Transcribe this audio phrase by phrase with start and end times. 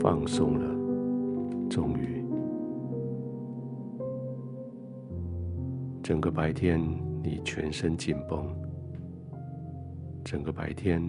[0.00, 2.24] 放松了，终于，
[6.02, 6.80] 整个白天
[7.22, 8.46] 你全身紧绷，
[10.24, 11.02] 整个白天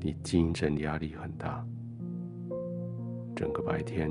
[0.00, 1.62] 你精神压力很大，
[3.34, 4.10] 整个白天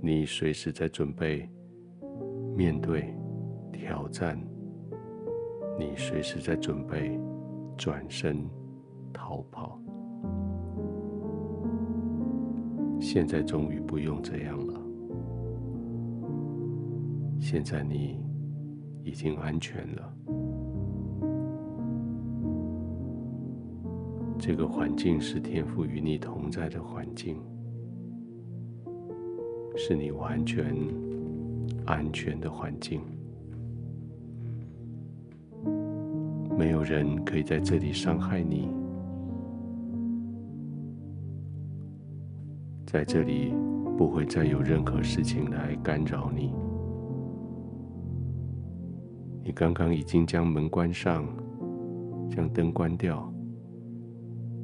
[0.00, 1.46] 你随时在准备
[2.56, 3.14] 面对
[3.70, 4.38] 挑战，
[5.78, 7.20] 你随时在准备
[7.76, 8.48] 转身
[9.12, 9.78] 逃跑。
[13.00, 14.80] 现在终于不用这样了。
[17.40, 18.18] 现在你
[19.02, 20.14] 已经安全了。
[24.38, 27.36] 这个环境是天赋与你同在的环境，
[29.76, 30.74] 是你完全
[31.86, 33.00] 安全的环境。
[36.56, 38.68] 没有人可以在这里伤害你。
[42.90, 43.52] 在这里
[43.98, 46.54] 不会再有任何事情来干扰你。
[49.44, 51.26] 你刚刚已经将门关上，
[52.30, 53.30] 将灯关掉，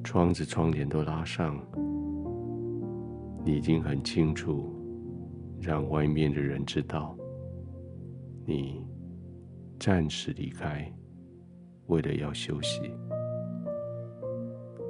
[0.03, 1.55] 窗子窗帘都拉上。
[3.45, 4.73] 你已经很清楚，
[5.61, 7.15] 让外面的人知道，
[8.47, 8.83] 你
[9.79, 10.91] 暂时离开，
[11.89, 12.91] 为了要休息，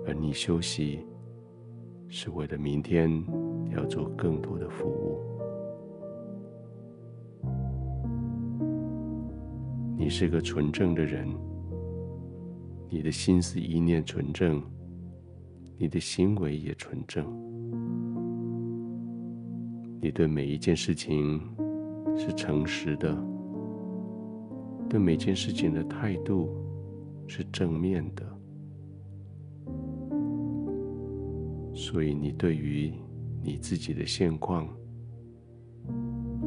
[0.06, 1.04] 而你休息。
[2.08, 3.10] 是为了明天
[3.74, 5.20] 要做更多的服务。
[9.96, 11.28] 你是个纯正的人，
[12.90, 14.62] 你的心思意念纯正，
[15.78, 17.24] 你的行为也纯正。
[20.00, 21.40] 你对每一件事情
[22.16, 23.16] 是诚实的，
[24.88, 26.50] 对每件事情的态度
[27.26, 28.33] 是正面的。
[31.74, 32.92] 所以，你对于
[33.42, 34.68] 你自己的现况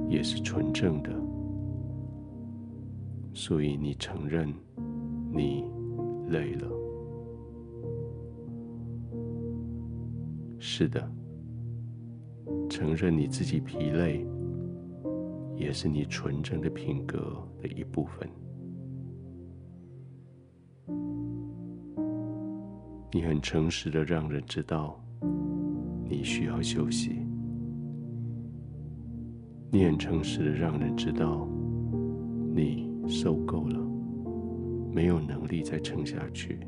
[0.10, 1.12] 也是纯正的。
[3.34, 4.52] 所以，你承认
[5.32, 5.66] 你
[6.30, 6.68] 累了。
[10.58, 11.12] 是的，
[12.70, 14.26] 承认你自己疲累，
[15.56, 18.28] 也是你纯正的品格的一部分。
[23.12, 25.00] 你很诚实的让人知道。
[26.10, 27.20] 你需要休息。
[29.70, 31.48] 你很诚实的让人知道，
[32.54, 33.80] 你受够了，
[34.94, 36.60] 没有能力再撑下去。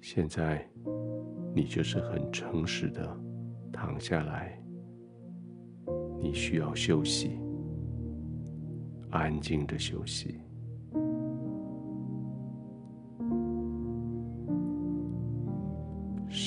[0.00, 0.66] 现在，
[1.54, 3.20] 你就是很诚实的
[3.72, 4.58] 躺下来。
[6.18, 7.38] 你需要休息，
[9.10, 10.40] 安静的休息。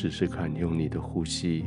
[0.02, 1.66] 试试看，用你的呼吸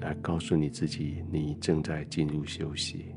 [0.00, 3.14] 来告诉你自己，你正在进入休息。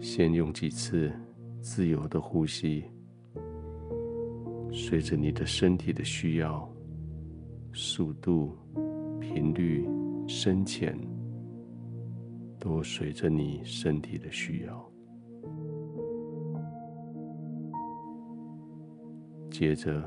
[0.00, 1.12] 先用几次
[1.60, 2.82] 自由的呼吸，
[4.72, 6.66] 随着你的身体的需要，
[7.74, 8.56] 速度、
[9.20, 9.86] 频率、
[10.26, 10.98] 深浅，
[12.58, 14.91] 都随着你身体的需要。
[19.62, 20.02] 接着，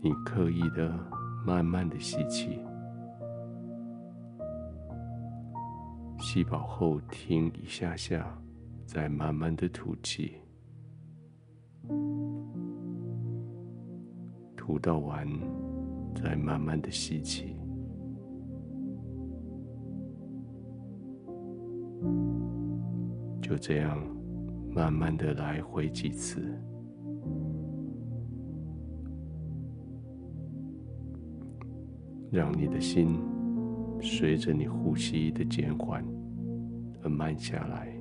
[0.00, 0.92] 你刻意的、
[1.46, 2.58] 慢慢的吸气，
[6.18, 8.36] 吸饱后停一下下，
[8.84, 10.32] 再慢慢的吐气，
[14.56, 15.24] 吐到完，
[16.12, 17.54] 再慢慢的吸气，
[23.40, 24.04] 就这样
[24.74, 26.42] 慢慢的来回几次。
[32.32, 33.20] 让你的心
[34.00, 36.02] 随着你呼吸的减缓
[37.02, 37.94] 而慢下来，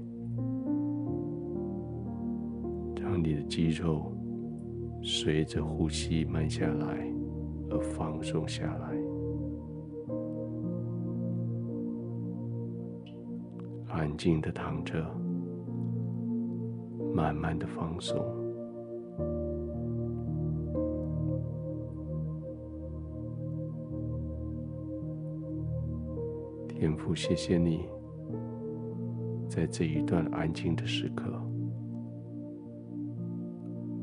[2.95, 4.09] 让你的肌肉
[5.03, 7.05] 随着呼吸慢下来
[7.69, 8.95] 而放松下来，
[13.89, 15.05] 安静的躺着，
[17.13, 18.40] 慢慢的放松。
[26.91, 27.85] 天父，谢谢你，
[29.47, 31.31] 在这一段安静的时刻，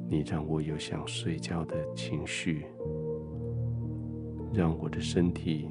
[0.08, 2.64] 你让我有想睡觉的情绪，
[4.54, 5.68] 让我的身体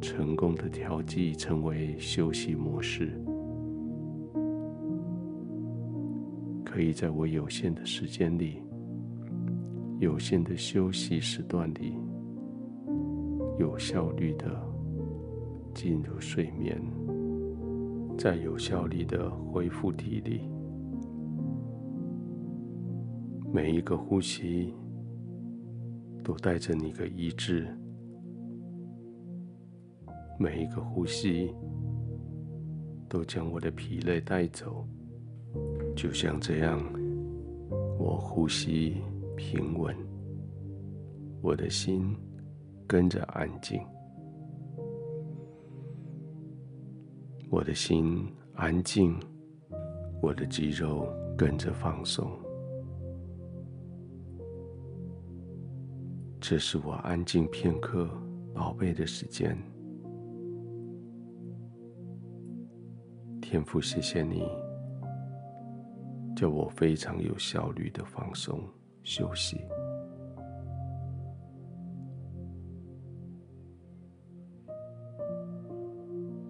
[0.00, 3.20] 成功的调剂成为休息模式，
[6.64, 8.62] 可以在我有限的时间里、
[9.98, 11.98] 有限的休息时段里，
[13.58, 14.71] 有效率的
[15.74, 16.80] 进入睡眠，
[18.18, 20.42] 再有效率的恢复体力。
[23.52, 24.74] 每一个呼吸
[26.22, 27.68] 都带着你的意志，
[30.38, 31.52] 每一个呼吸
[33.08, 34.86] 都将我的疲累带走。
[35.94, 36.80] 就像这样，
[37.98, 38.96] 我呼吸
[39.36, 39.94] 平稳，
[41.42, 42.16] 我的心
[42.86, 43.78] 跟着安静，
[47.52, 49.14] 我的心安静，
[50.22, 51.06] 我的肌肉
[51.36, 52.26] 跟着放松。
[56.40, 58.08] 这是我安静片刻
[58.54, 59.54] 宝贝的时间。
[63.42, 64.48] 天父，谢谢你。
[66.34, 68.66] 叫我非常有效率的放松
[69.02, 69.60] 休息。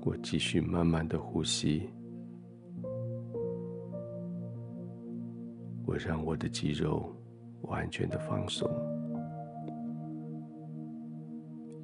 [0.04, 1.88] 我继续慢慢的呼吸，
[5.86, 7.14] 我让我的肌肉
[7.62, 8.68] 完全的放松，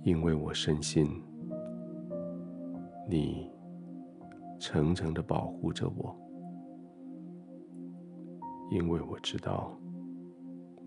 [0.03, 1.09] 因为我深信
[3.09, 3.49] 你
[4.59, 6.15] 层层的保护着我。
[8.70, 9.73] 因为我知道，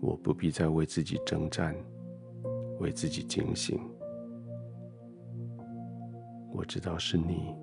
[0.00, 1.74] 我不必再为自己征战，
[2.78, 3.80] 为自己警醒。
[6.54, 7.54] 我知道是你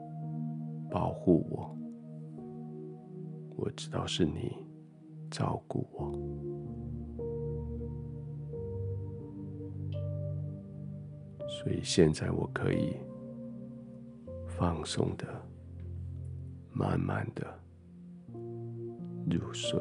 [0.90, 1.78] 保护我，
[3.56, 4.58] 我知道是你
[5.30, 6.12] 照顾我，
[11.48, 12.96] 所以现在我可以
[14.48, 15.28] 放松的、
[16.74, 17.46] 慢慢的
[19.30, 19.80] 入睡。